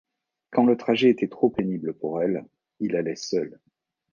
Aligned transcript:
Quand 0.49 0.65
le 0.65 0.77
trajet 0.77 1.11
était 1.11 1.27
trop 1.27 1.51
pénible 1.51 1.93
pour 1.93 2.23
elles, 2.23 2.43
il 2.79 2.95
allait 2.95 3.15
seul. 3.15 3.59